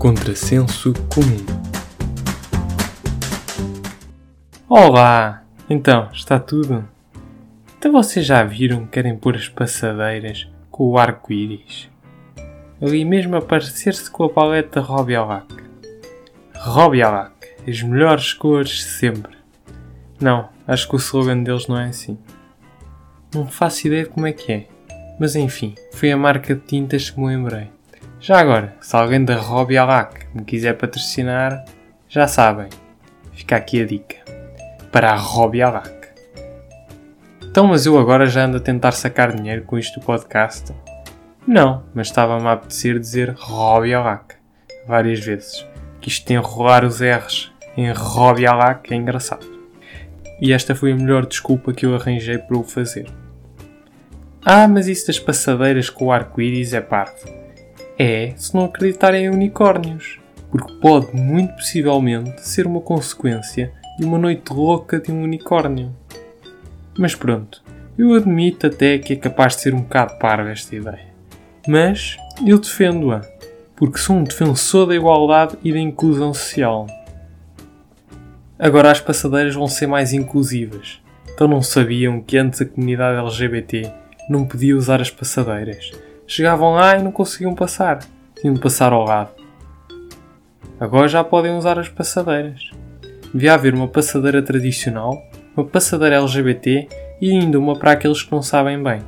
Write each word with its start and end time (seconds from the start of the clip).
Contrassenso 0.00 0.94
comum. 1.14 1.44
Olá! 4.66 5.44
Então, 5.68 6.08
está 6.10 6.40
tudo? 6.40 6.88
Então 7.78 7.92
vocês 7.92 8.24
já 8.24 8.42
viram 8.42 8.86
que 8.86 8.92
querem 8.92 9.14
pôr 9.14 9.36
as 9.36 9.50
passadeiras 9.50 10.50
com 10.70 10.84
o 10.84 10.96
arco-íris? 10.96 11.90
Ali 12.80 13.04
mesmo 13.04 13.36
a 13.36 13.42
parecer-se 13.42 14.10
com 14.10 14.24
a 14.24 14.30
paleta. 14.30 14.80
Robbie 14.80 15.16
Alac, 15.16 15.54
as 17.68 17.82
melhores 17.82 18.32
cores 18.32 18.82
sempre. 18.82 19.36
Não, 20.18 20.48
acho 20.66 20.88
que 20.88 20.94
o 20.94 20.98
slogan 20.98 21.42
deles 21.42 21.66
não 21.66 21.78
é 21.78 21.88
assim. 21.88 22.16
Não 23.34 23.46
faço 23.46 23.86
ideia 23.86 24.04
de 24.04 24.08
como 24.08 24.26
é 24.26 24.32
que 24.32 24.50
é. 24.50 24.66
Mas 25.20 25.36
enfim, 25.36 25.74
foi 25.92 26.10
a 26.10 26.16
marca 26.16 26.54
de 26.54 26.62
tintas 26.62 27.10
que 27.10 27.20
me 27.20 27.26
lembrei. 27.26 27.68
Já 28.22 28.38
agora, 28.38 28.76
se 28.82 28.94
alguém 28.94 29.24
da 29.24 29.34
Robbie 29.34 29.78
Alac 29.78 30.26
me 30.34 30.44
quiser 30.44 30.76
patrocinar, 30.76 31.64
já 32.06 32.28
sabem. 32.28 32.68
Fica 33.32 33.56
aqui 33.56 33.80
a 33.80 33.86
dica. 33.86 34.16
Para 34.92 35.12
a 35.12 35.16
Robbie 35.16 35.62
Alac. 35.62 35.90
Então, 37.42 37.66
mas 37.66 37.86
eu 37.86 37.98
agora 37.98 38.26
já 38.26 38.44
ando 38.44 38.58
a 38.58 38.60
tentar 38.60 38.92
sacar 38.92 39.34
dinheiro 39.34 39.62
com 39.62 39.78
isto 39.78 39.98
do 39.98 40.04
podcast? 40.04 40.70
Não, 41.46 41.82
mas 41.94 42.08
estava-me 42.08 42.46
a 42.46 42.52
apetecer 42.52 42.98
dizer 42.98 43.34
Robbie 43.38 43.94
Alac 43.94 44.34
várias 44.86 45.20
vezes. 45.20 45.66
Que 45.98 46.10
isto 46.10 46.26
tem 46.26 46.36
enrolar 46.36 46.84
os 46.84 47.00
R's 47.00 47.50
em 47.74 47.90
Robbie 47.90 48.46
Alac 48.46 48.92
é 48.92 48.96
engraçado. 48.96 49.46
E 50.42 50.52
esta 50.52 50.74
foi 50.74 50.92
a 50.92 50.96
melhor 50.96 51.24
desculpa 51.24 51.72
que 51.72 51.86
eu 51.86 51.94
arranjei 51.94 52.36
para 52.36 52.58
o 52.58 52.64
fazer. 52.64 53.10
Ah, 54.44 54.68
mas 54.68 54.88
isso 54.88 55.06
das 55.06 55.18
passadeiras 55.18 55.88
com 55.88 56.06
o 56.06 56.12
arco-íris 56.12 56.74
é 56.74 56.82
parvo 56.82 57.40
é 58.02 58.32
se 58.34 58.54
não 58.54 58.64
acreditarem 58.64 59.26
em 59.26 59.28
unicórnios, 59.28 60.18
porque 60.50 60.72
pode 60.80 61.14
muito 61.14 61.52
possivelmente 61.52 62.48
ser 62.48 62.66
uma 62.66 62.80
consequência 62.80 63.74
de 63.98 64.06
uma 64.06 64.16
noite 64.16 64.50
louca 64.54 64.98
de 64.98 65.12
um 65.12 65.22
unicórnio. 65.22 65.94
Mas 66.98 67.14
pronto, 67.14 67.62
eu 67.98 68.14
admito 68.14 68.66
até 68.66 68.96
que 68.96 69.12
é 69.12 69.16
capaz 69.16 69.54
de 69.54 69.60
ser 69.60 69.74
um 69.74 69.82
bocado 69.82 70.18
parva 70.18 70.50
esta 70.50 70.74
ideia. 70.74 71.08
Mas 71.68 72.16
eu 72.46 72.58
defendo-a, 72.58 73.20
porque 73.76 73.98
sou 73.98 74.16
um 74.16 74.24
defensor 74.24 74.86
da 74.86 74.96
igualdade 74.96 75.58
e 75.62 75.70
da 75.70 75.78
inclusão 75.78 76.32
social. 76.32 76.86
Agora 78.58 78.90
as 78.90 79.00
passadeiras 79.00 79.54
vão 79.54 79.68
ser 79.68 79.86
mais 79.86 80.14
inclusivas. 80.14 81.02
Então 81.34 81.46
não 81.46 81.60
sabiam 81.60 82.22
que 82.22 82.38
antes 82.38 82.62
a 82.62 82.66
comunidade 82.66 83.20
LGBT 83.20 83.92
não 84.26 84.46
podia 84.46 84.74
usar 84.74 85.02
as 85.02 85.10
passadeiras 85.10 85.92
chegavam 86.30 86.74
lá 86.74 86.96
e 86.96 87.02
não 87.02 87.10
conseguiam 87.10 87.54
passar. 87.54 87.98
Tinham 88.40 88.54
de 88.54 88.60
passar 88.60 88.92
ao 88.92 89.04
lado. 89.04 89.32
Agora 90.78 91.08
já 91.08 91.24
podem 91.24 91.56
usar 91.56 91.78
as 91.78 91.88
passadeiras. 91.88 92.70
Devia 93.34 93.54
haver 93.54 93.74
uma 93.74 93.88
passadeira 93.88 94.40
tradicional, 94.40 95.20
uma 95.56 95.66
passadeira 95.66 96.16
LGBT 96.16 96.88
e 97.20 97.30
ainda 97.30 97.58
uma 97.58 97.76
para 97.76 97.92
aqueles 97.92 98.22
que 98.22 98.32
não 98.32 98.42
sabem 98.42 98.80
bem. 98.82 99.02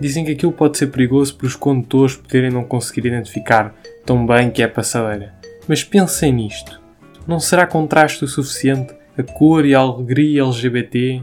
Dizem 0.00 0.24
que 0.24 0.32
aquilo 0.32 0.50
pode 0.50 0.78
ser 0.78 0.88
perigoso 0.88 1.36
para 1.36 1.46
os 1.46 1.54
condutores 1.54 2.16
poderem 2.16 2.50
não 2.50 2.64
conseguir 2.64 3.06
identificar 3.06 3.74
tão 4.04 4.26
bem 4.26 4.50
que 4.50 4.62
é 4.62 4.66
passadeira. 4.66 5.34
Mas 5.68 5.84
pensem 5.84 6.32
nisto. 6.32 6.80
Não 7.26 7.38
será 7.38 7.66
contraste 7.66 8.24
o 8.24 8.28
suficiente 8.28 8.94
a 9.16 9.22
cor 9.22 9.64
e 9.66 9.74
a 9.74 9.78
alegria 9.78 10.42
LGBT 10.42 11.22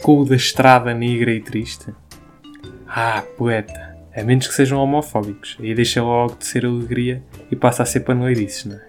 com 0.00 0.20
o 0.20 0.24
da 0.24 0.36
estrada 0.36 0.94
negra 0.94 1.32
e 1.32 1.40
triste? 1.40 1.92
Ah, 2.88 3.22
poeta. 3.36 3.96
A 4.14 4.22
menos 4.22 4.46
que 4.46 4.54
sejam 4.54 4.82
homofóbicos. 4.82 5.56
Aí 5.60 5.74
deixa 5.74 6.02
logo 6.02 6.36
de 6.36 6.46
ser 6.46 6.64
alegria 6.64 7.22
e 7.50 7.56
passa 7.56 7.82
a 7.82 7.86
ser 7.86 8.00
panoeirices, 8.00 8.64
não 8.64 8.76
é? 8.76 8.86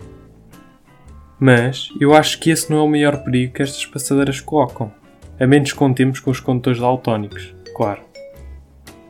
Mas 1.39 1.89
eu 1.99 2.13
acho 2.13 2.39
que 2.39 2.49
esse 2.49 2.69
não 2.71 2.79
é 2.79 2.81
o 2.81 2.87
maior 2.87 3.23
perigo 3.23 3.53
que 3.53 3.61
estas 3.61 3.85
passadeiras 3.85 4.39
colocam. 4.39 4.91
A 5.39 5.45
menos 5.45 5.71
que 5.71 5.77
contemos 5.77 6.19
com 6.19 6.31
os 6.31 6.39
condutores 6.39 6.79
daltónicos, 6.79 7.53
claro. 7.75 8.01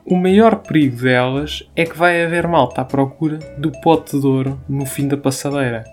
O 0.06 0.16
maior 0.16 0.58
perigo 0.58 1.02
delas 1.02 1.70
é 1.76 1.86
que 1.86 1.98
vai 1.98 2.24
haver 2.24 2.48
malta 2.48 2.82
à 2.82 2.86
procura 2.86 3.38
do 3.58 3.72
pote 3.82 4.20
de 4.20 4.26
ouro 4.26 4.60
no 4.68 4.86
fim 4.86 5.08
da 5.08 5.16
passadeira. 5.16 5.84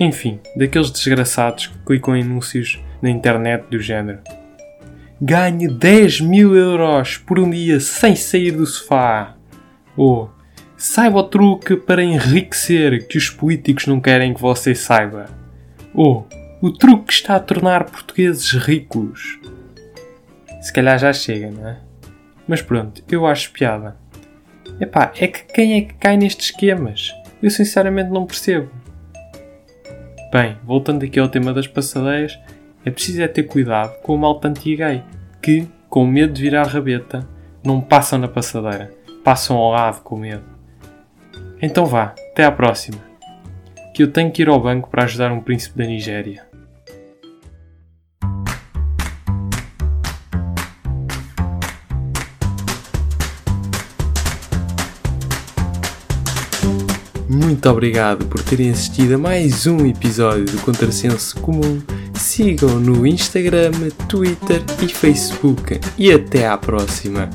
Enfim, 0.00 0.40
daqueles 0.56 0.90
desgraçados 0.90 1.68
que 1.68 1.78
clicam 1.86 2.16
em 2.16 2.22
anúncios 2.22 2.82
na 3.00 3.08
internet 3.08 3.64
do 3.70 3.78
género 3.78 4.18
ganhe 5.24 5.68
10 5.68 6.20
mil 6.20 6.56
euros 6.56 7.16
por 7.16 7.38
um 7.38 7.48
dia 7.48 7.78
sem 7.78 8.16
sair 8.16 8.50
do 8.50 8.66
sofá. 8.66 9.36
Ou 9.96 10.28
saiba 10.76 11.20
o 11.20 11.22
truque 11.22 11.76
para 11.76 12.02
enriquecer 12.02 13.06
que 13.06 13.16
os 13.16 13.30
políticos 13.30 13.86
não 13.86 14.00
querem 14.00 14.34
que 14.34 14.40
você 14.40 14.74
saiba. 14.74 15.26
Ou 15.94 16.26
o 16.60 16.72
truque 16.72 17.04
que 17.04 17.12
está 17.12 17.36
a 17.36 17.40
tornar 17.40 17.84
portugueses 17.84 18.50
ricos. 18.50 19.38
Se 20.60 20.72
calhar 20.72 20.98
já 20.98 21.12
chega, 21.12 21.52
não 21.52 21.68
é? 21.68 21.78
Mas 22.48 22.60
pronto, 22.60 23.04
eu 23.08 23.24
acho 23.24 23.52
piada. 23.52 23.96
Epá, 24.80 25.12
é 25.16 25.28
que 25.28 25.44
quem 25.44 25.74
é 25.74 25.80
que 25.82 25.94
cai 25.94 26.16
nestes 26.16 26.46
esquemas? 26.46 27.14
Eu 27.40 27.50
sinceramente 27.50 28.10
não 28.10 28.26
percebo. 28.26 28.70
Bem, 30.32 30.56
voltando 30.64 31.04
aqui 31.04 31.20
ao 31.20 31.28
tema 31.28 31.52
das 31.52 31.68
passadeiras, 31.68 32.36
é 32.84 32.90
preciso 32.90 33.22
é 33.22 33.28
ter 33.28 33.44
cuidado 33.44 34.00
com 34.02 34.14
o 34.14 34.18
malta 34.18 34.48
anti-gay, 34.48 35.02
que, 35.40 35.68
com 35.88 36.06
medo 36.06 36.32
de 36.32 36.42
virar 36.42 36.66
rabeta, 36.66 37.26
não 37.64 37.80
passam 37.80 38.18
na 38.18 38.28
passadeira, 38.28 38.90
passam 39.24 39.56
ao 39.56 39.70
lado 39.70 40.02
com 40.02 40.16
medo. 40.16 40.44
Então 41.60 41.86
vá, 41.86 42.14
até 42.32 42.44
à 42.44 42.50
próxima. 42.50 42.98
Que 43.94 44.02
eu 44.02 44.10
tenho 44.10 44.32
que 44.32 44.42
ir 44.42 44.48
ao 44.48 44.60
banco 44.60 44.90
para 44.90 45.04
ajudar 45.04 45.32
um 45.32 45.40
príncipe 45.40 45.78
da 45.78 45.84
Nigéria. 45.84 46.51
Muito 57.32 57.66
obrigado 57.70 58.26
por 58.26 58.42
terem 58.42 58.70
assistido 58.70 59.14
a 59.14 59.18
mais 59.18 59.66
um 59.66 59.86
episódio 59.86 60.44
do 60.44 60.58
Contrassenso 60.58 61.40
Comum 61.40 61.80
sigam 62.14 62.78
no 62.78 63.06
Instagram, 63.06 63.72
Twitter 64.06 64.62
e 64.82 64.88
Facebook. 64.88 65.80
E 65.96 66.12
até 66.12 66.46
à 66.46 66.58
próxima! 66.58 67.30